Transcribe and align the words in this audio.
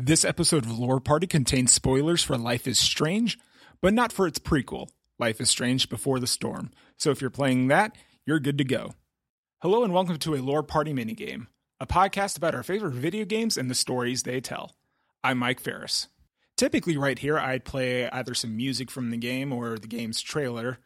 This 0.00 0.24
episode 0.24 0.64
of 0.64 0.78
Lore 0.78 1.00
Party 1.00 1.26
contains 1.26 1.72
spoilers 1.72 2.22
for 2.22 2.38
Life 2.38 2.68
is 2.68 2.78
Strange, 2.78 3.36
but 3.82 3.92
not 3.92 4.12
for 4.12 4.28
its 4.28 4.38
prequel, 4.38 4.90
Life 5.18 5.40
is 5.40 5.50
Strange 5.50 5.88
Before 5.88 6.20
the 6.20 6.26
Storm. 6.28 6.70
So 6.96 7.10
if 7.10 7.20
you're 7.20 7.30
playing 7.30 7.66
that, 7.66 7.96
you're 8.24 8.38
good 8.38 8.58
to 8.58 8.64
go. 8.64 8.94
Hello 9.60 9.82
and 9.82 9.92
welcome 9.92 10.16
to 10.18 10.36
a 10.36 10.38
Lore 10.40 10.62
Party 10.62 10.92
minigame, 10.92 11.48
a 11.80 11.86
podcast 11.88 12.36
about 12.36 12.54
our 12.54 12.62
favorite 12.62 12.94
video 12.94 13.24
games 13.24 13.56
and 13.56 13.68
the 13.68 13.74
stories 13.74 14.22
they 14.22 14.40
tell. 14.40 14.76
I'm 15.24 15.38
Mike 15.38 15.58
Ferris. 15.58 16.06
Typically, 16.56 16.96
right 16.96 17.18
here, 17.18 17.36
I'd 17.36 17.64
play 17.64 18.08
either 18.08 18.34
some 18.34 18.56
music 18.56 18.92
from 18.92 19.10
the 19.10 19.16
game 19.16 19.52
or 19.52 19.78
the 19.78 19.88
game's 19.88 20.20
trailer, 20.20 20.78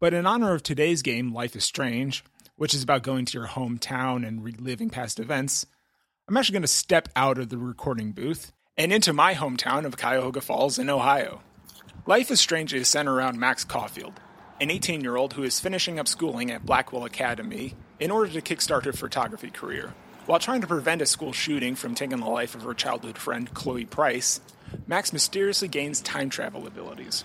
but 0.00 0.12
in 0.12 0.26
honor 0.26 0.52
of 0.52 0.62
today's 0.62 1.00
game, 1.00 1.32
Life 1.32 1.56
is 1.56 1.64
Strange, 1.64 2.22
which 2.56 2.74
is 2.74 2.82
about 2.82 3.04
going 3.04 3.24
to 3.24 3.38
your 3.38 3.48
hometown 3.48 4.28
and 4.28 4.44
reliving 4.44 4.90
past 4.90 5.18
events, 5.18 5.64
I'm 6.30 6.36
actually 6.36 6.52
going 6.52 6.62
to 6.62 6.68
step 6.68 7.08
out 7.16 7.38
of 7.38 7.48
the 7.48 7.58
recording 7.58 8.12
booth 8.12 8.52
and 8.78 8.92
into 8.92 9.12
my 9.12 9.34
hometown 9.34 9.84
of 9.84 9.96
Cuyahoga 9.96 10.40
Falls 10.40 10.78
in 10.78 10.88
Ohio. 10.88 11.42
Life 12.06 12.30
is 12.30 12.40
Strange 12.40 12.72
is 12.72 12.86
centered 12.86 13.16
around 13.16 13.40
Max 13.40 13.64
Caulfield, 13.64 14.20
an 14.60 14.70
18 14.70 15.00
year 15.00 15.16
old 15.16 15.32
who 15.32 15.42
is 15.42 15.58
finishing 15.58 15.98
up 15.98 16.06
schooling 16.06 16.52
at 16.52 16.64
Blackwell 16.64 17.04
Academy 17.04 17.74
in 17.98 18.12
order 18.12 18.30
to 18.30 18.40
kickstart 18.40 18.84
her 18.84 18.92
photography 18.92 19.50
career. 19.50 19.92
While 20.26 20.38
trying 20.38 20.60
to 20.60 20.68
prevent 20.68 21.02
a 21.02 21.06
school 21.06 21.32
shooting 21.32 21.74
from 21.74 21.96
taking 21.96 22.20
the 22.20 22.26
life 22.26 22.54
of 22.54 22.62
her 22.62 22.74
childhood 22.74 23.18
friend, 23.18 23.52
Chloe 23.52 23.84
Price, 23.84 24.40
Max 24.86 25.12
mysteriously 25.12 25.66
gains 25.66 26.00
time 26.00 26.30
travel 26.30 26.64
abilities. 26.64 27.24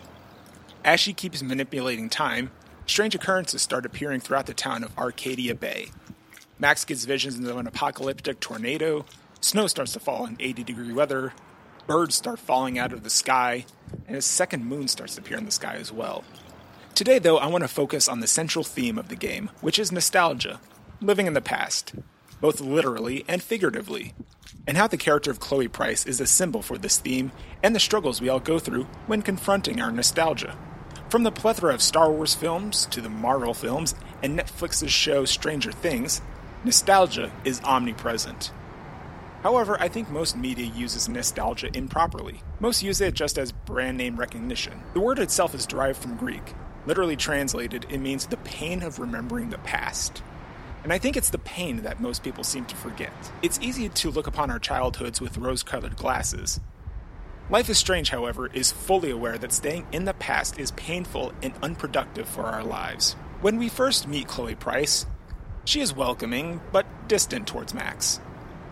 As 0.83 0.99
she 0.99 1.13
keeps 1.13 1.43
manipulating 1.43 2.09
time, 2.09 2.49
strange 2.87 3.13
occurrences 3.13 3.61
start 3.61 3.85
appearing 3.85 4.21
throughout 4.21 4.47
the 4.47 4.55
town 4.55 4.83
of 4.83 4.97
Arcadia 4.97 5.53
Bay, 5.53 5.91
Max 6.57 6.85
gets 6.85 7.03
visions 7.03 7.45
of 7.45 7.57
an 7.57 7.67
apocalyptic 7.67 8.39
tornado, 8.39 9.05
snow 9.41 9.67
starts 9.67 9.91
to 9.93 9.99
fall 9.99 10.25
in 10.25 10.37
80 10.39 10.63
degree 10.63 10.93
weather, 10.93 11.33
birds 11.85 12.15
start 12.15 12.39
falling 12.39 12.79
out 12.79 12.93
of 12.93 13.03
the 13.03 13.09
sky, 13.09 13.65
and 14.07 14.15
a 14.15 14.21
second 14.21 14.65
moon 14.65 14.87
starts 14.87 15.15
to 15.15 15.21
appear 15.21 15.37
in 15.37 15.45
the 15.45 15.51
sky 15.51 15.75
as 15.75 15.91
well. 15.91 16.23
Today, 16.93 17.19
though, 17.19 17.37
I 17.37 17.47
want 17.47 17.65
to 17.65 17.67
focus 17.67 18.07
on 18.07 18.21
the 18.21 18.27
central 18.27 18.63
theme 18.63 18.97
of 18.97 19.09
the 19.09 19.17
game, 19.17 19.51
which 19.59 19.77
is 19.77 19.91
nostalgia, 19.91 20.61
living 21.01 21.27
in 21.27 21.33
the 21.33 21.41
past, 21.41 21.93
both 22.39 22.61
literally 22.61 23.25
and 23.27 23.43
figuratively, 23.43 24.13
and 24.65 24.77
how 24.77 24.87
the 24.87 24.95
character 24.95 25.29
of 25.31 25.41
Chloe 25.41 25.67
Price 25.67 26.05
is 26.05 26.21
a 26.21 26.25
symbol 26.25 26.61
for 26.61 26.77
this 26.77 26.97
theme 26.97 27.33
and 27.61 27.75
the 27.75 27.81
struggles 27.81 28.21
we 28.21 28.29
all 28.29 28.39
go 28.39 28.59
through 28.59 28.85
when 29.07 29.21
confronting 29.21 29.81
our 29.81 29.91
nostalgia. 29.91 30.57
From 31.09 31.23
the 31.23 31.31
plethora 31.31 31.73
of 31.73 31.81
Star 31.81 32.11
Wars 32.11 32.33
films 32.33 32.85
to 32.87 33.01
the 33.01 33.09
Marvel 33.09 33.53
films 33.53 33.93
and 34.23 34.39
Netflix's 34.39 34.91
show 34.91 35.25
Stranger 35.25 35.71
Things, 35.73 36.21
Nostalgia 36.65 37.31
is 37.43 37.61
omnipresent. 37.61 38.51
However, 39.43 39.79
I 39.79 39.87
think 39.87 40.09
most 40.09 40.35
media 40.35 40.65
uses 40.65 41.07
nostalgia 41.07 41.69
improperly. 41.77 42.41
Most 42.59 42.81
use 42.81 43.01
it 43.01 43.13
just 43.13 43.37
as 43.37 43.51
brand 43.51 43.97
name 43.97 44.15
recognition. 44.15 44.81
The 44.95 44.99
word 44.99 45.19
itself 45.19 45.53
is 45.53 45.67
derived 45.67 46.01
from 46.01 46.17
Greek. 46.17 46.55
Literally 46.87 47.15
translated, 47.15 47.85
it 47.91 47.99
means 47.99 48.25
the 48.25 48.37
pain 48.37 48.81
of 48.81 48.97
remembering 48.97 49.51
the 49.51 49.59
past. 49.59 50.23
And 50.83 50.91
I 50.91 50.97
think 50.97 51.15
it's 51.15 51.29
the 51.29 51.37
pain 51.37 51.83
that 51.83 52.01
most 52.01 52.23
people 52.23 52.43
seem 52.43 52.65
to 52.65 52.75
forget. 52.75 53.13
It's 53.43 53.59
easy 53.61 53.87
to 53.89 54.09
look 54.09 54.25
upon 54.25 54.49
our 54.49 54.57
childhoods 54.57 55.21
with 55.21 55.37
rose 55.37 55.61
colored 55.61 55.95
glasses. 55.95 56.59
Life 57.51 57.69
is 57.69 57.77
Strange, 57.77 58.09
however, 58.09 58.47
is 58.47 58.71
fully 58.71 59.11
aware 59.11 59.37
that 59.37 59.53
staying 59.53 59.85
in 59.91 60.05
the 60.05 60.15
past 60.15 60.57
is 60.57 60.71
painful 60.71 61.31
and 61.43 61.53
unproductive 61.61 62.27
for 62.27 62.45
our 62.45 62.63
lives. 62.63 63.13
When 63.41 63.57
we 63.57 63.69
first 63.69 64.07
meet 64.07 64.27
Chloe 64.27 64.55
Price, 64.55 65.05
she 65.65 65.81
is 65.81 65.95
welcoming, 65.95 66.61
but 66.71 66.85
distant 67.07 67.47
towards 67.47 67.73
Max. 67.73 68.19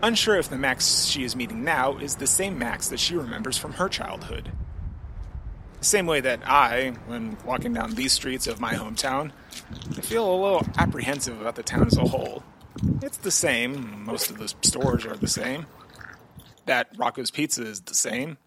Unsure 0.02 0.36
if 0.36 0.48
the 0.48 0.58
Max 0.58 1.04
she 1.04 1.24
is 1.24 1.36
meeting 1.36 1.64
now 1.64 1.96
is 1.98 2.16
the 2.16 2.26
same 2.26 2.58
Max 2.58 2.88
that 2.88 3.00
she 3.00 3.16
remembers 3.16 3.58
from 3.58 3.74
her 3.74 3.88
childhood. 3.88 4.52
The 5.80 5.84
same 5.84 6.06
way 6.06 6.20
that 6.20 6.40
I, 6.46 6.94
when 7.06 7.36
walking 7.44 7.74
down 7.74 7.94
these 7.94 8.12
streets 8.12 8.46
of 8.46 8.60
my 8.60 8.74
hometown, 8.74 9.32
I 9.96 10.00
feel 10.00 10.24
a 10.24 10.34
little 10.34 10.66
apprehensive 10.78 11.40
about 11.40 11.56
the 11.56 11.62
town 11.62 11.86
as 11.86 11.96
a 11.96 12.04
whole. 12.04 12.42
It's 13.02 13.18
the 13.18 13.30
same, 13.30 14.04
most 14.04 14.30
of 14.30 14.38
the 14.38 14.48
stores 14.62 15.04
are 15.04 15.16
the 15.16 15.28
same. 15.28 15.66
That 16.66 16.88
Rocco's 16.96 17.30
Pizza 17.30 17.66
is 17.66 17.80
the 17.80 17.94
same, 17.94 18.38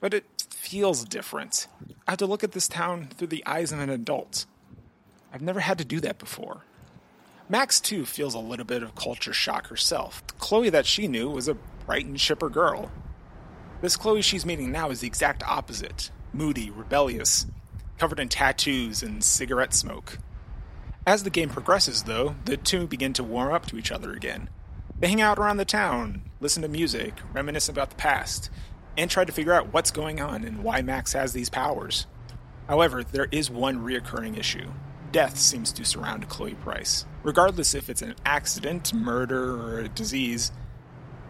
but 0.00 0.14
it 0.14 0.24
feels 0.50 1.04
different. 1.04 1.66
I 2.06 2.12
have 2.12 2.18
to 2.18 2.26
look 2.26 2.44
at 2.44 2.52
this 2.52 2.68
town 2.68 3.08
through 3.16 3.28
the 3.28 3.44
eyes 3.46 3.72
of 3.72 3.80
an 3.80 3.90
adult. 3.90 4.46
I've 5.32 5.42
never 5.42 5.60
had 5.60 5.78
to 5.78 5.84
do 5.84 6.00
that 6.00 6.18
before. 6.18 6.62
Max, 7.50 7.80
too, 7.80 8.06
feels 8.06 8.34
a 8.34 8.38
little 8.38 8.64
bit 8.64 8.84
of 8.84 8.94
culture 8.94 9.32
shock 9.32 9.66
herself. 9.66 10.24
The 10.24 10.34
Chloe 10.34 10.70
that 10.70 10.86
she 10.86 11.08
knew 11.08 11.28
was 11.28 11.48
a 11.48 11.56
bright 11.84 12.06
and 12.06 12.16
chipper 12.16 12.48
girl. 12.48 12.92
This 13.80 13.96
Chloe 13.96 14.22
she's 14.22 14.46
meeting 14.46 14.70
now 14.70 14.90
is 14.90 15.00
the 15.00 15.08
exact 15.08 15.42
opposite 15.42 16.12
moody, 16.32 16.70
rebellious, 16.70 17.46
covered 17.98 18.20
in 18.20 18.28
tattoos 18.28 19.02
and 19.02 19.24
cigarette 19.24 19.74
smoke. 19.74 20.18
As 21.04 21.24
the 21.24 21.30
game 21.30 21.48
progresses, 21.48 22.04
though, 22.04 22.36
the 22.44 22.56
two 22.56 22.86
begin 22.86 23.12
to 23.14 23.24
warm 23.24 23.52
up 23.52 23.66
to 23.66 23.76
each 23.76 23.90
other 23.90 24.12
again. 24.12 24.48
They 25.00 25.08
hang 25.08 25.20
out 25.20 25.40
around 25.40 25.56
the 25.56 25.64
town, 25.64 26.22
listen 26.38 26.62
to 26.62 26.68
music, 26.68 27.14
reminisce 27.32 27.68
about 27.68 27.90
the 27.90 27.96
past, 27.96 28.48
and 28.96 29.10
try 29.10 29.24
to 29.24 29.32
figure 29.32 29.54
out 29.54 29.72
what's 29.72 29.90
going 29.90 30.20
on 30.20 30.44
and 30.44 30.62
why 30.62 30.82
Max 30.82 31.14
has 31.14 31.32
these 31.32 31.50
powers. 31.50 32.06
However, 32.68 33.02
there 33.02 33.26
is 33.32 33.50
one 33.50 33.84
reoccurring 33.84 34.38
issue 34.38 34.70
death 35.12 35.38
seems 35.38 35.72
to 35.72 35.84
surround 35.84 36.28
Chloe 36.28 36.54
Price. 36.54 37.06
Regardless 37.22 37.74
if 37.74 37.90
it's 37.90 38.02
an 38.02 38.14
accident, 38.24 38.94
murder, 38.94 39.60
or 39.60 39.80
a 39.80 39.88
disease, 39.88 40.52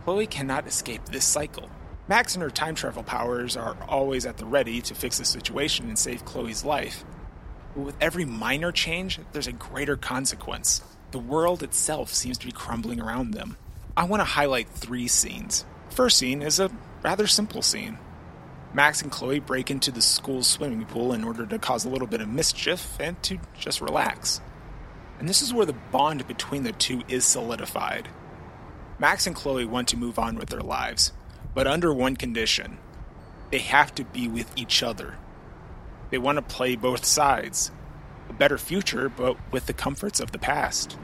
Chloe 0.05 0.27
cannot 0.27 0.67
escape 0.67 1.05
this 1.07 1.25
cycle. 1.25 1.69
Max 2.09 2.35
and 2.35 2.43
her 2.43 2.51
time 2.51 2.75
travel 2.75 3.03
powers 3.03 3.57
are 3.57 3.77
always 3.89 4.27
at 4.27 4.37
the 4.37 4.45
ready 4.45 4.81
to 4.83 4.95
fix 4.95 5.19
the 5.19 5.25
situation 5.25 5.87
and 5.89 5.99
save 5.99 6.25
Chloe's 6.25 6.65
life. 6.65 7.05
But 7.75 7.83
with 7.83 7.97
every 8.01 8.25
minor 8.25 8.73
change, 8.73 9.21
there's 9.33 9.47
a 9.47 9.53
greater 9.53 9.97
consequence. 9.97 10.83
The 11.13 11.19
world 11.19 11.63
itself 11.63 12.13
seems 12.13 12.39
to 12.39 12.47
be 12.47 12.53
crumbling 12.53 13.01
around 13.01 13.33
them. 13.33 13.57
I 13.97 14.05
want 14.05 14.21
to 14.21 14.25
highlight 14.25 14.69
three 14.69 15.09
scenes. 15.09 15.65
First 15.91 16.19
scene 16.19 16.43
is 16.43 16.61
a 16.61 16.71
rather 17.03 17.27
simple 17.27 17.63
scene. 17.63 17.99
Max 18.73 19.03
and 19.03 19.11
Chloe 19.11 19.41
break 19.41 19.71
into 19.71 19.91
the 19.91 20.01
school's 20.01 20.47
swimming 20.47 20.85
pool 20.87 21.13
in 21.13 21.25
order 21.25 21.45
to 21.45 21.59
cause 21.59 21.85
a 21.85 21.89
little 21.89 22.07
bit 22.07 22.21
of 22.21 22.29
mischief 22.29 22.97
and 23.01 23.21
to 23.25 23.39
just 23.59 23.81
relax. 23.81 24.41
And 25.19 25.29
this 25.29 25.43
is 25.43 25.53
where 25.53 25.67
the 25.67 25.73
bond 25.73 26.27
between 26.27 26.63
the 26.63 26.73
two 26.73 27.03
is 27.09 27.25
solidified. 27.25 28.09
Max 28.99 29.27
and 29.27 29.35
Chloe 29.35 29.65
want 29.65 29.89
to 29.89 29.97
move 29.97 30.19
on 30.19 30.37
with 30.37 30.51
their 30.51 30.61
lives, 30.61 31.13
but 31.55 31.67
under 31.67 31.93
one 31.93 32.17
condition 32.17 32.79
they 33.51 33.59
have 33.59 33.95
to 33.97 34.05
be 34.05 34.29
with 34.29 34.53
each 34.57 34.83
other. 34.83 35.17
They 36.11 36.19
want 36.19 36.37
to 36.37 36.43
play 36.43 36.77
both 36.77 37.05
sides. 37.05 37.73
A 38.29 38.33
better 38.33 38.59
future, 38.59 39.09
but 39.09 39.37
with 39.53 39.67
the 39.67 39.73
comforts 39.73 40.21
of 40.21 40.31
the 40.31 40.39
past. 40.39 40.97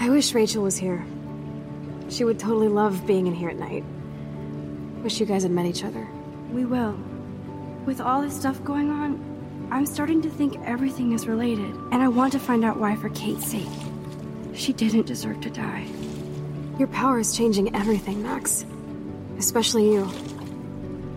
I 0.00 0.10
wish 0.10 0.34
Rachel 0.34 0.64
was 0.64 0.76
here. 0.76 1.04
She 2.08 2.24
would 2.24 2.40
totally 2.40 2.68
love 2.68 3.06
being 3.06 3.28
in 3.28 3.34
here 3.34 3.50
at 3.50 3.56
night. 3.56 3.84
Wish 5.02 5.18
you 5.18 5.26
guys 5.26 5.42
had 5.42 5.52
met 5.52 5.66
each 5.66 5.82
other. 5.84 6.06
We 6.52 6.64
will. 6.64 6.98
With 7.86 8.00
all 8.00 8.20
this 8.20 8.38
stuff 8.38 8.62
going 8.64 8.90
on, 8.90 9.68
I'm 9.70 9.86
starting 9.86 10.20
to 10.22 10.28
think 10.30 10.58
everything 10.64 11.12
is 11.12 11.26
related, 11.26 11.74
and 11.92 12.02
I 12.02 12.08
want 12.08 12.32
to 12.32 12.38
find 12.38 12.64
out 12.64 12.76
why 12.76 12.96
for 12.96 13.08
Kate's 13.10 13.46
sake. 13.46 13.68
She 14.52 14.72
didn't 14.72 15.06
deserve 15.06 15.40
to 15.40 15.50
die. 15.50 15.86
Your 16.78 16.88
power 16.88 17.18
is 17.18 17.36
changing 17.36 17.74
everything, 17.74 18.22
Max. 18.22 18.66
Especially 19.38 19.90
you. 19.90 20.10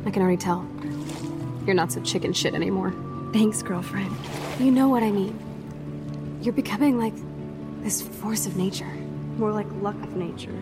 I 0.06 0.12
can 0.12 0.21
already 0.21 0.38
tell. 0.38 0.65
You're 1.65 1.75
not 1.75 1.91
so 1.91 2.01
chicken 2.01 2.31
shit 2.31 2.53
anymore. 2.53 2.94
Thanks, 3.33 3.62
girlfriend. 3.63 4.15
You 4.59 4.71
know 4.71 4.88
what 4.88 5.03
I 5.03 5.12
mean. 5.12 5.38
You're 6.41 6.53
becoming 6.53 6.97
like 6.97 7.13
this 7.81 8.01
force 8.01 8.45
of 8.45 8.56
nature. 8.56 8.91
More 9.38 9.51
like 9.51 9.68
luck 9.81 9.95
of 10.03 10.15
nature. 10.15 10.62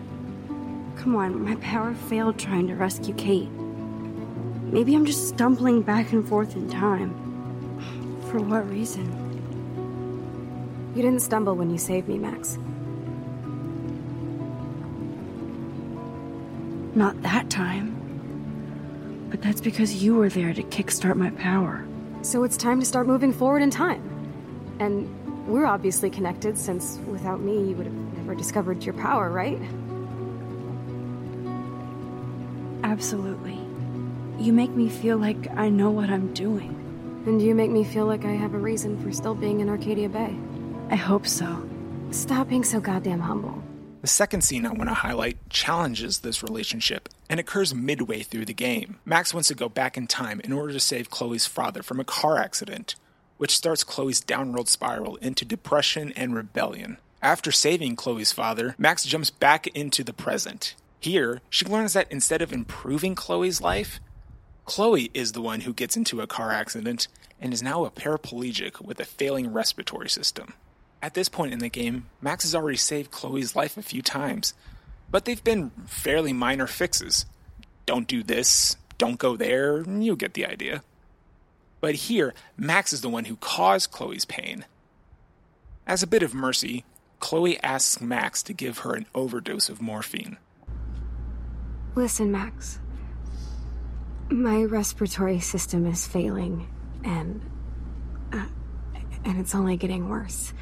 Come 1.02 1.16
on, 1.16 1.44
my 1.44 1.56
power 1.56 1.94
failed 1.94 2.38
trying 2.38 2.68
to 2.68 2.76
rescue 2.76 3.12
Kate. 3.14 3.50
Maybe 3.50 4.94
I'm 4.94 5.04
just 5.04 5.26
stumbling 5.26 5.82
back 5.82 6.12
and 6.12 6.24
forth 6.28 6.54
in 6.54 6.70
time. 6.70 7.10
For 8.30 8.38
what 8.38 8.70
reason? 8.70 9.10
You 10.94 11.02
didn't 11.02 11.18
stumble 11.18 11.56
when 11.56 11.70
you 11.70 11.78
saved 11.78 12.06
me, 12.06 12.18
Max. 12.18 12.56
Not 16.94 17.20
that 17.22 17.50
time. 17.50 17.98
But 19.28 19.42
that's 19.42 19.60
because 19.60 20.04
you 20.04 20.14
were 20.14 20.28
there 20.28 20.54
to 20.54 20.62
kickstart 20.62 21.16
my 21.16 21.30
power. 21.30 21.84
So 22.22 22.44
it's 22.44 22.56
time 22.56 22.78
to 22.78 22.86
start 22.86 23.08
moving 23.08 23.32
forward 23.32 23.62
in 23.62 23.70
time. 23.70 24.08
And 24.78 25.48
we're 25.48 25.66
obviously 25.66 26.10
connected, 26.10 26.56
since 26.56 27.00
without 27.08 27.40
me, 27.40 27.70
you 27.70 27.74
would 27.74 27.86
have 27.86 28.16
never 28.18 28.36
discovered 28.36 28.84
your 28.84 28.94
power, 28.94 29.30
right? 29.30 29.60
Absolutely. 32.92 33.58
You 34.38 34.52
make 34.52 34.72
me 34.72 34.90
feel 34.90 35.16
like 35.16 35.50
I 35.56 35.70
know 35.70 35.88
what 35.88 36.10
I'm 36.10 36.34
doing. 36.34 37.22
And 37.24 37.40
you 37.40 37.54
make 37.54 37.70
me 37.70 37.84
feel 37.84 38.04
like 38.04 38.26
I 38.26 38.32
have 38.32 38.52
a 38.52 38.58
reason 38.58 39.02
for 39.02 39.10
still 39.10 39.34
being 39.34 39.60
in 39.60 39.70
Arcadia 39.70 40.10
Bay. 40.10 40.36
I 40.90 40.96
hope 40.96 41.26
so. 41.26 41.66
Stop 42.10 42.50
being 42.50 42.64
so 42.64 42.80
goddamn 42.80 43.20
humble. 43.20 43.62
The 44.02 44.08
second 44.08 44.42
scene 44.42 44.66
I 44.66 44.72
want 44.72 44.90
to 44.90 44.94
highlight 44.94 45.48
challenges 45.48 46.18
this 46.18 46.42
relationship 46.42 47.08
and 47.30 47.40
occurs 47.40 47.74
midway 47.74 48.22
through 48.22 48.44
the 48.44 48.52
game. 48.52 48.98
Max 49.06 49.32
wants 49.32 49.48
to 49.48 49.54
go 49.54 49.70
back 49.70 49.96
in 49.96 50.06
time 50.06 50.40
in 50.40 50.52
order 50.52 50.74
to 50.74 50.80
save 50.80 51.08
Chloe's 51.08 51.46
father 51.46 51.82
from 51.82 51.98
a 51.98 52.04
car 52.04 52.36
accident, 52.36 52.94
which 53.38 53.56
starts 53.56 53.84
Chloe's 53.84 54.20
downward 54.20 54.68
spiral 54.68 55.16
into 55.16 55.46
depression 55.46 56.12
and 56.14 56.34
rebellion. 56.34 56.98
After 57.22 57.52
saving 57.52 57.96
Chloe's 57.96 58.32
father, 58.32 58.74
Max 58.76 59.06
jumps 59.06 59.30
back 59.30 59.66
into 59.68 60.04
the 60.04 60.12
present. 60.12 60.74
Here, 61.02 61.40
she 61.50 61.64
learns 61.64 61.94
that 61.94 62.12
instead 62.12 62.42
of 62.42 62.52
improving 62.52 63.16
Chloe's 63.16 63.60
life, 63.60 63.98
Chloe 64.66 65.10
is 65.12 65.32
the 65.32 65.42
one 65.42 65.62
who 65.62 65.72
gets 65.74 65.96
into 65.96 66.20
a 66.20 66.28
car 66.28 66.52
accident 66.52 67.08
and 67.40 67.52
is 67.52 67.60
now 67.60 67.84
a 67.84 67.90
paraplegic 67.90 68.80
with 68.80 69.00
a 69.00 69.04
failing 69.04 69.52
respiratory 69.52 70.08
system. 70.08 70.54
At 71.02 71.14
this 71.14 71.28
point 71.28 71.52
in 71.52 71.58
the 71.58 71.68
game, 71.68 72.06
Max 72.20 72.44
has 72.44 72.54
already 72.54 72.76
saved 72.76 73.10
Chloe's 73.10 73.56
life 73.56 73.76
a 73.76 73.82
few 73.82 74.00
times, 74.00 74.54
but 75.10 75.24
they've 75.24 75.42
been 75.42 75.72
fairly 75.86 76.32
minor 76.32 76.68
fixes. 76.68 77.26
Don't 77.84 78.06
do 78.06 78.22
this, 78.22 78.76
don't 78.96 79.18
go 79.18 79.36
there, 79.36 79.82
you 79.82 80.14
get 80.14 80.34
the 80.34 80.46
idea. 80.46 80.84
But 81.80 81.96
here, 81.96 82.32
Max 82.56 82.92
is 82.92 83.00
the 83.00 83.08
one 83.08 83.24
who 83.24 83.34
caused 83.34 83.90
Chloe's 83.90 84.24
pain. 84.24 84.66
As 85.84 86.04
a 86.04 86.06
bit 86.06 86.22
of 86.22 86.32
mercy, 86.32 86.84
Chloe 87.18 87.60
asks 87.60 88.00
Max 88.00 88.40
to 88.44 88.52
give 88.52 88.78
her 88.78 88.94
an 88.94 89.06
overdose 89.16 89.68
of 89.68 89.82
morphine. 89.82 90.36
Listen, 91.94 92.32
Max. 92.32 92.78
My 94.30 94.64
respiratory 94.64 95.40
system 95.40 95.86
is 95.86 96.06
failing, 96.06 96.68
and. 97.04 97.42
Uh, 98.32 98.46
and 99.24 99.38
it's 99.38 99.54
only 99.54 99.76
getting 99.76 100.08
worse. 100.08 100.52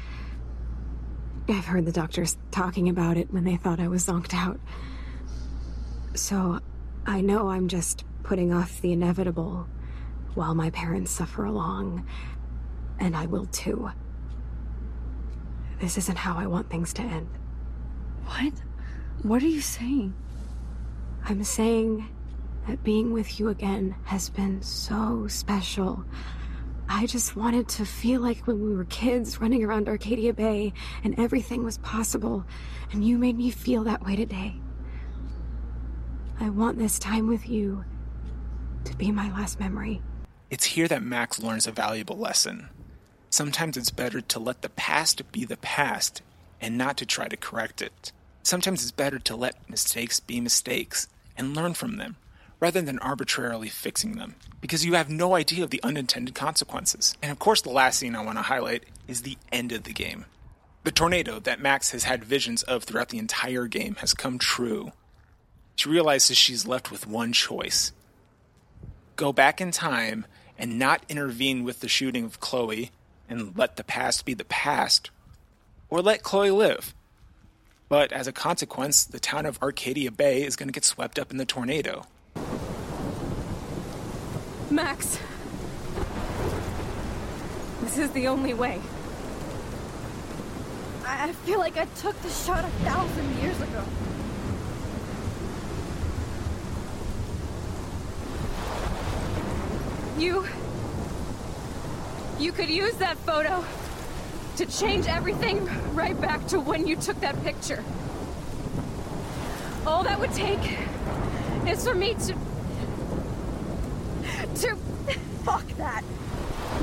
I've 1.49 1.65
heard 1.65 1.85
the 1.85 1.91
doctors 1.91 2.37
talking 2.51 2.89
about 2.89 3.17
it 3.17 3.33
when 3.33 3.43
they 3.43 3.55
thought 3.55 3.79
I 3.79 3.87
was 3.87 4.05
zonked 4.05 4.33
out. 4.33 4.59
So, 6.13 6.59
I 7.05 7.21
know 7.21 7.49
I'm 7.49 7.67
just 7.67 8.03
putting 8.23 8.53
off 8.53 8.81
the 8.81 8.91
inevitable 8.91 9.67
while 10.35 10.53
my 10.53 10.69
parents 10.69 11.11
suffer 11.11 11.45
along, 11.45 12.05
and 12.99 13.15
I 13.15 13.25
will 13.25 13.45
too. 13.47 13.89
This 15.79 15.97
isn't 15.97 16.17
how 16.17 16.37
I 16.37 16.45
want 16.45 16.69
things 16.69 16.93
to 16.93 17.01
end. 17.01 17.29
What? 18.25 18.53
What 19.23 19.41
are 19.41 19.47
you 19.47 19.61
saying? 19.61 20.13
I'm 21.23 21.43
saying 21.43 22.07
that 22.67 22.83
being 22.83 23.13
with 23.13 23.39
you 23.39 23.49
again 23.49 23.95
has 24.05 24.29
been 24.29 24.61
so 24.61 25.27
special. 25.27 26.03
I 26.89 27.05
just 27.05 27.35
wanted 27.35 27.69
to 27.69 27.85
feel 27.85 28.21
like 28.21 28.45
when 28.47 28.61
we 28.61 28.75
were 28.75 28.85
kids 28.85 29.39
running 29.39 29.63
around 29.63 29.87
Arcadia 29.87 30.33
Bay 30.33 30.73
and 31.03 31.17
everything 31.19 31.63
was 31.63 31.77
possible, 31.77 32.45
and 32.91 33.05
you 33.05 33.17
made 33.17 33.37
me 33.37 33.49
feel 33.49 33.83
that 33.85 34.03
way 34.05 34.15
today. 34.15 34.55
I 36.39 36.49
want 36.49 36.77
this 36.77 36.99
time 36.99 37.27
with 37.27 37.47
you 37.47 37.85
to 38.85 38.97
be 38.97 39.11
my 39.11 39.31
last 39.31 39.59
memory. 39.59 40.01
It's 40.49 40.65
here 40.65 40.87
that 40.87 41.03
Max 41.03 41.39
learns 41.41 41.67
a 41.67 41.71
valuable 41.71 42.17
lesson. 42.17 42.69
Sometimes 43.29 43.77
it's 43.77 43.91
better 43.91 44.19
to 44.19 44.39
let 44.39 44.61
the 44.61 44.69
past 44.69 45.31
be 45.31 45.45
the 45.45 45.57
past 45.57 46.21
and 46.59 46.77
not 46.77 46.97
to 46.97 47.05
try 47.05 47.27
to 47.27 47.37
correct 47.37 47.81
it. 47.81 48.11
Sometimes 48.43 48.81
it's 48.81 48.91
better 48.91 49.19
to 49.19 49.35
let 49.35 49.69
mistakes 49.69 50.19
be 50.19 50.41
mistakes 50.41 51.07
and 51.37 51.55
learn 51.55 51.73
from 51.73 51.97
them 51.97 52.17
rather 52.59 52.81
than 52.81 52.99
arbitrarily 52.99 53.69
fixing 53.69 54.17
them 54.17 54.35
because 54.61 54.85
you 54.85 54.93
have 54.93 55.09
no 55.09 55.35
idea 55.35 55.63
of 55.63 55.69
the 55.69 55.81
unintended 55.83 56.35
consequences. 56.35 57.17
And 57.21 57.31
of 57.31 57.39
course, 57.39 57.61
the 57.61 57.69
last 57.69 57.99
scene 57.99 58.15
I 58.15 58.23
want 58.23 58.37
to 58.37 58.43
highlight 58.43 58.83
is 59.07 59.21
the 59.21 59.37
end 59.51 59.71
of 59.71 59.83
the 59.83 59.93
game. 59.93 60.25
The 60.83 60.91
tornado 60.91 61.39
that 61.39 61.61
Max 61.61 61.91
has 61.91 62.03
had 62.03 62.23
visions 62.23 62.63
of 62.63 62.83
throughout 62.83 63.09
the 63.09 63.19
entire 63.19 63.67
game 63.67 63.95
has 63.95 64.13
come 64.13 64.39
true. 64.39 64.91
She 65.75 65.89
realizes 65.89 66.37
she's 66.37 66.67
left 66.67 66.91
with 66.91 67.07
one 67.07 67.33
choice 67.33 67.91
go 69.21 69.31
back 69.31 69.61
in 69.61 69.69
time 69.69 70.25
and 70.57 70.79
not 70.79 71.05
intervene 71.07 71.63
with 71.63 71.79
the 71.79 71.87
shooting 71.87 72.25
of 72.25 72.39
Chloe 72.39 72.89
and 73.29 73.55
let 73.55 73.75
the 73.75 73.83
past 73.83 74.25
be 74.25 74.33
the 74.33 74.43
past, 74.45 75.11
or 75.89 76.01
let 76.01 76.23
Chloe 76.23 76.49
live. 76.49 76.95
But 77.91 78.13
as 78.13 78.25
a 78.25 78.31
consequence, 78.31 79.03
the 79.03 79.19
town 79.19 79.45
of 79.45 79.61
Arcadia 79.61 80.11
Bay 80.11 80.43
is 80.43 80.55
going 80.55 80.69
to 80.69 80.71
get 80.71 80.85
swept 80.85 81.19
up 81.19 81.29
in 81.29 81.35
the 81.35 81.43
tornado. 81.43 82.05
Max. 84.69 85.19
This 87.81 87.97
is 87.97 88.09
the 88.11 88.29
only 88.29 88.53
way. 88.53 88.81
I 91.05 91.33
feel 91.43 91.59
like 91.59 91.75
I 91.75 91.83
took 91.99 92.17
the 92.21 92.29
shot 92.29 92.63
a 92.63 92.69
thousand 92.85 93.41
years 93.41 93.59
ago. 93.61 93.83
You. 100.17 100.47
You 102.39 102.53
could 102.53 102.69
use 102.69 102.93
that 102.99 103.17
photo 103.17 103.65
to 104.57 104.65
change 104.65 105.07
everything 105.07 105.69
right 105.93 106.19
back 106.19 106.45
to 106.47 106.59
when 106.59 106.87
you 106.87 106.95
took 106.95 107.19
that 107.21 107.41
picture. 107.43 107.83
All 109.85 110.03
that 110.03 110.19
would 110.19 110.33
take 110.33 110.77
is 111.67 111.87
for 111.87 111.95
me 111.95 112.13
to. 112.13 112.35
to. 114.61 114.75
Fuck 115.43 115.67
that. 115.77 116.03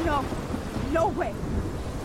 No. 0.04 0.24
No 0.92 1.08
way. 1.08 1.34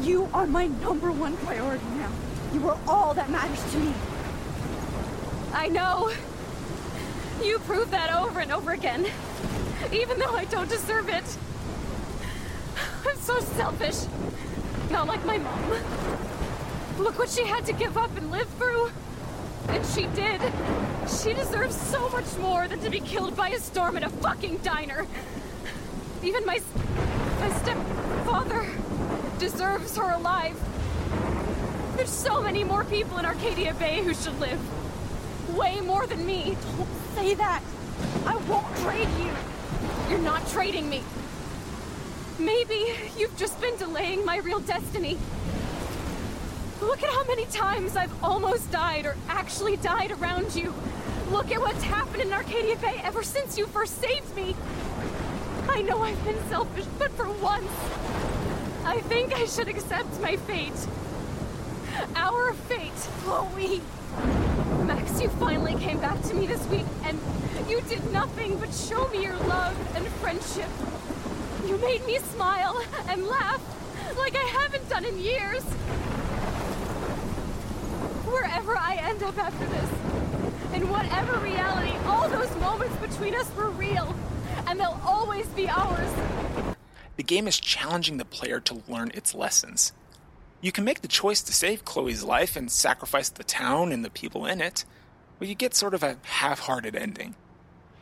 You 0.01 0.29
are 0.33 0.45
my 0.45 0.67
number 0.67 1.11
one 1.11 1.35
priority 1.37 1.85
now. 1.95 2.11
You 2.53 2.69
are 2.69 2.77
all 2.87 3.13
that 3.13 3.29
matters 3.29 3.71
to 3.71 3.79
me. 3.79 3.93
I 5.53 5.69
know. 5.69 6.11
You 7.41 7.59
prove 7.59 7.89
that 7.91 8.13
over 8.13 8.39
and 8.39 8.51
over 8.51 8.71
again. 8.71 9.07
Even 9.91 10.19
though 10.19 10.33
I 10.33 10.45
don't 10.45 10.69
deserve 10.69 11.09
it. 11.09 11.23
I'm 13.07 13.17
so 13.17 13.39
selfish. 13.39 14.07
Not 14.93 15.07
like 15.07 15.25
my 15.25 15.39
mom. 15.39 15.71
Look 16.99 17.17
what 17.17 17.27
she 17.27 17.43
had 17.47 17.65
to 17.65 17.73
give 17.73 17.97
up 17.97 18.15
and 18.15 18.29
live 18.29 18.47
through. 18.59 18.91
And 19.69 19.83
she 19.87 20.05
did. 20.15 20.39
She 21.09 21.33
deserves 21.33 21.75
so 21.75 22.09
much 22.09 22.37
more 22.37 22.67
than 22.67 22.79
to 22.81 22.91
be 22.91 22.99
killed 22.99 23.35
by 23.35 23.49
a 23.49 23.59
storm 23.59 23.97
at 23.97 24.03
a 24.03 24.09
fucking 24.09 24.57
diner. 24.57 25.07
Even 26.21 26.45
my, 26.45 26.61
my 27.39 27.51
stepfather 27.61 28.69
deserves 29.39 29.97
her 29.97 30.11
alive. 30.11 30.55
There's 31.97 32.11
so 32.11 32.43
many 32.43 32.63
more 32.63 32.83
people 32.83 33.17
in 33.17 33.25
Arcadia 33.25 33.73
Bay 33.73 34.03
who 34.03 34.13
should 34.13 34.39
live. 34.39 34.59
Way 35.57 35.81
more 35.81 36.05
than 36.05 36.23
me. 36.23 36.55
Don't 36.77 36.87
say 37.15 37.33
that. 37.33 37.63
I 38.27 38.35
won't 38.35 38.77
trade 38.77 39.09
you. 39.17 39.33
You're 40.11 40.19
not 40.19 40.47
trading 40.49 40.87
me. 40.87 41.01
Maybe 42.43 42.93
you've 43.17 43.37
just 43.37 43.59
been 43.61 43.77
delaying 43.77 44.25
my 44.25 44.37
real 44.39 44.59
destiny. 44.59 45.17
Look 46.81 47.01
at 47.01 47.09
how 47.09 47.23
many 47.23 47.45
times 47.45 47.95
I've 47.95 48.11
almost 48.21 48.69
died 48.69 49.05
or 49.05 49.15
actually 49.29 49.77
died 49.77 50.11
around 50.11 50.53
you. 50.53 50.73
Look 51.31 51.51
at 51.51 51.61
what's 51.61 51.81
happened 51.83 52.21
in 52.21 52.33
Arcadia 52.33 52.75
Bay 52.75 52.99
ever 53.03 53.23
since 53.23 53.57
you 53.57 53.65
first 53.67 54.01
saved 54.01 54.35
me. 54.35 54.57
I 55.69 55.83
know 55.83 56.03
I've 56.03 56.21
been 56.25 56.37
selfish, 56.49 56.85
but 56.99 57.11
for 57.11 57.29
once, 57.31 57.71
I 58.83 58.99
think 59.07 59.33
I 59.33 59.45
should 59.45 59.69
accept 59.69 60.19
my 60.19 60.35
fate. 60.35 60.73
Our 62.15 62.53
fate. 62.53 62.91
Chloe. 63.23 63.81
Max, 64.85 65.21
you 65.21 65.29
finally 65.29 65.75
came 65.75 65.99
back 65.99 66.21
to 66.23 66.33
me 66.33 66.45
this 66.45 66.67
week, 66.67 66.85
and 67.05 67.17
you 67.69 67.79
did 67.87 68.11
nothing 68.11 68.57
but 68.57 68.73
show 68.73 69.07
me 69.07 69.23
your 69.23 69.37
love 69.47 69.77
and 69.95 70.05
friendship. 70.19 70.69
You 71.67 71.77
made 71.77 72.05
me 72.05 72.19
smile 72.19 72.81
and 73.07 73.25
laugh 73.25 73.61
like 74.17 74.35
I 74.35 74.43
haven't 74.43 74.89
done 74.89 75.05
in 75.05 75.17
years. 75.17 75.63
Wherever 78.25 78.75
I 78.75 78.95
end 79.01 79.23
up 79.23 79.37
after 79.37 79.65
this, 79.65 79.89
in 80.73 80.89
whatever 80.89 81.37
reality, 81.39 81.95
all 82.05 82.27
those 82.27 82.53
moments 82.57 82.95
between 82.97 83.35
us 83.35 83.49
were 83.55 83.69
real, 83.69 84.13
and 84.67 84.79
they'll 84.79 84.99
always 85.05 85.47
be 85.47 85.69
ours. 85.69 86.13
The 87.15 87.23
game 87.23 87.47
is 87.47 87.59
challenging 87.59 88.17
the 88.17 88.25
player 88.25 88.59
to 88.59 88.83
learn 88.87 89.11
its 89.13 89.33
lessons. 89.33 89.93
You 90.59 90.71
can 90.71 90.83
make 90.83 91.01
the 91.01 91.07
choice 91.07 91.41
to 91.43 91.53
save 91.53 91.85
Chloe's 91.85 92.23
life 92.23 92.55
and 92.55 92.71
sacrifice 92.71 93.29
the 93.29 93.43
town 93.43 93.91
and 93.91 94.03
the 94.03 94.09
people 94.09 94.45
in 94.45 94.61
it, 94.61 94.83
well, 95.39 95.49
you 95.49 95.55
get 95.55 95.75
sort 95.75 95.93
of 95.93 96.03
a 96.03 96.17
half 96.23 96.59
hearted 96.59 96.95
ending. 96.95 97.35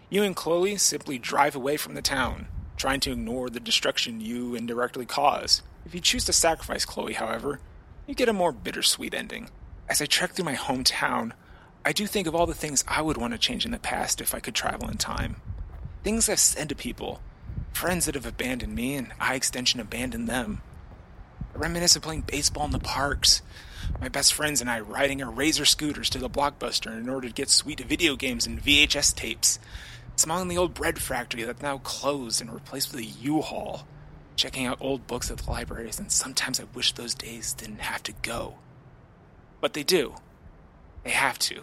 You 0.10 0.24
and 0.24 0.36
Chloe 0.36 0.78
simply 0.78 1.18
drive 1.18 1.56
away 1.56 1.78
from 1.78 1.94
the 1.94 2.02
town, 2.02 2.48
trying 2.82 3.00
to 3.00 3.12
ignore 3.12 3.48
the 3.48 3.60
destruction 3.60 4.20
you 4.20 4.56
indirectly 4.56 5.06
cause. 5.06 5.62
If 5.86 5.94
you 5.94 6.02
choose 6.02 6.26
to 6.26 6.34
sacrifice 6.34 6.84
Chloe, 6.84 7.14
however, 7.14 7.60
you 8.08 8.16
get 8.16 8.28
a 8.28 8.34
more 8.34 8.52
bittersweet 8.52 9.14
ending. 9.14 9.52
As 9.88 10.02
I 10.02 10.08
trek 10.08 10.32
through 10.32 10.46
my 10.46 10.56
hometown, 10.56 11.34
I 11.86 11.92
do 11.92 12.08
think 12.08 12.26
of 12.26 12.34
all 12.34 12.48
the 12.48 12.56
things 12.56 12.84
I 12.88 13.04
would 13.04 13.18
want 13.18 13.34
to 13.34 13.38
change 13.38 13.66
in 13.66 13.72
the 13.72 13.78
past 13.78 14.20
if 14.20 14.34
I 14.34 14.40
could 14.40 14.56
travel 14.56 14.90
in 14.90 14.98
time. 14.98 15.36
Things 16.04 16.28
I've 16.28 16.40
said 16.40 16.70
to 16.70 16.76
people, 16.76 17.22
friends 17.72 18.08
that 18.08 18.16
have 18.16 18.26
abandoned 18.26 18.74
me, 18.74 18.96
and 18.96 19.14
I 19.20 19.36
extension 19.36 19.80
abandoned 19.80 20.28
them. 20.28 20.64
I 21.54 21.60
reminisce 21.60 21.96
of 21.96 22.02
playing 22.02 22.22
baseball 22.22 22.66
in 22.66 22.72
the 22.72 22.80
parks, 22.80 23.44
my 24.00 24.10
best 24.10 24.34
friends 24.34 24.60
and 24.60 24.72
I 24.72 24.80
riding 24.80 25.22
our 25.22 25.30
razor 25.30 25.66
scooters 25.66 26.10
to 26.10 26.18
the 26.18 26.32
blockbuster 26.32 26.98
in 26.98 27.10
order 27.10 27.28
to 27.28 27.34
get 27.34 27.50
sweet 27.50 27.80
video 27.82 28.16
games 28.16 28.48
and 28.48 28.60
VHS 28.60 29.14
tapes, 29.16 29.60
smelling 30.16 30.48
the 30.48 30.58
old 30.58 30.74
bread 30.74 31.00
factory 31.00 31.44
that's 31.44 31.62
now 31.62 31.80
closed 31.80 32.42
and 32.42 32.54
replaced 32.54 32.92
with 32.92 33.02
a 33.02 33.06
U-Haul, 33.06 33.88
checking 34.36 34.66
out 34.66 34.82
old 34.82 35.08
books 35.08 35.32
at 35.32 35.38
the 35.38 35.50
libraries, 35.50 36.00
and 36.00 36.12
sometimes 36.12 36.60
I 36.60 36.66
wish 36.74 36.94
those 36.94 37.16
days 37.16 37.54
didn't 37.54 37.82
have 37.82 38.04
to 38.04 38.14
go. 38.22 38.56
But 39.60 39.74
they 39.74 39.84
do. 39.84 40.16
They 41.04 41.12
have 41.12 41.40
to. 41.40 41.62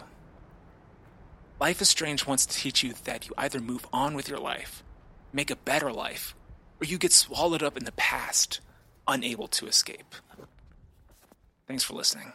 Life 1.60 1.82
is 1.82 1.88
Strange 1.88 2.26
wants 2.26 2.46
to 2.46 2.56
teach 2.56 2.82
you 2.84 2.94
that 3.04 3.26
you 3.26 3.34
either 3.36 3.60
move 3.60 3.86
on 3.92 4.14
with 4.14 4.28
your 4.28 4.38
life, 4.38 4.84
make 5.32 5.50
a 5.50 5.56
better 5.56 5.92
life, 5.92 6.36
or 6.80 6.84
you 6.84 6.98
get 6.98 7.12
swallowed 7.12 7.62
up 7.62 7.76
in 7.76 7.84
the 7.84 7.92
past, 7.92 8.60
unable 9.08 9.48
to 9.48 9.66
escape. 9.66 10.14
Thanks 11.66 11.82
for 11.82 11.94
listening. 11.94 12.32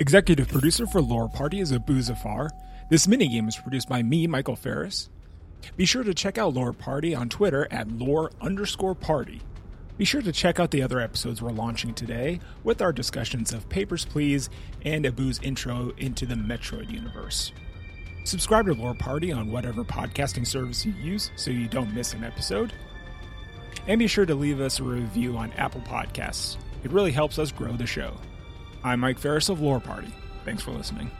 Executive 0.00 0.48
producer 0.48 0.88
for 0.88 1.00
Lore 1.00 1.28
Party 1.28 1.60
is 1.60 1.72
Abu 1.72 2.02
Zafar. 2.02 2.50
This 2.90 3.06
minigame 3.06 3.46
is 3.46 3.56
produced 3.56 3.88
by 3.88 4.02
me, 4.02 4.26
Michael 4.26 4.56
Ferris. 4.56 5.08
Be 5.76 5.84
sure 5.84 6.02
to 6.02 6.12
check 6.12 6.36
out 6.36 6.52
Lore 6.52 6.72
Party 6.72 7.14
on 7.14 7.28
Twitter 7.28 7.68
at 7.70 7.88
lore 7.88 8.32
underscore 8.40 8.96
party. 8.96 9.40
Be 9.96 10.04
sure 10.04 10.20
to 10.20 10.32
check 10.32 10.58
out 10.58 10.72
the 10.72 10.82
other 10.82 10.98
episodes 10.98 11.40
we're 11.40 11.52
launching 11.52 11.94
today 11.94 12.40
with 12.64 12.82
our 12.82 12.92
discussions 12.92 13.52
of 13.52 13.68
Papers, 13.68 14.04
Please 14.04 14.50
and 14.84 15.06
Abu's 15.06 15.38
intro 15.44 15.92
into 15.96 16.26
the 16.26 16.34
Metroid 16.34 16.90
universe. 16.90 17.52
Subscribe 18.24 18.66
to 18.66 18.74
Lore 18.74 18.94
Party 18.94 19.30
on 19.30 19.52
whatever 19.52 19.84
podcasting 19.84 20.44
service 20.44 20.84
you 20.84 20.92
use 20.94 21.30
so 21.36 21.52
you 21.52 21.68
don't 21.68 21.94
miss 21.94 22.14
an 22.14 22.24
episode. 22.24 22.72
And 23.86 24.00
be 24.00 24.08
sure 24.08 24.26
to 24.26 24.34
leave 24.34 24.60
us 24.60 24.80
a 24.80 24.82
review 24.82 25.36
on 25.36 25.52
Apple 25.52 25.82
Podcasts. 25.82 26.56
It 26.82 26.90
really 26.90 27.12
helps 27.12 27.38
us 27.38 27.52
grow 27.52 27.76
the 27.76 27.86
show. 27.86 28.16
I'm 28.84 29.00
Mike 29.00 29.18
Ferris 29.18 29.48
of 29.48 29.62
Lore 29.62 29.80
Party. 29.80 30.12
Thanks 30.44 30.62
for 30.62 30.70
listening. 30.70 31.10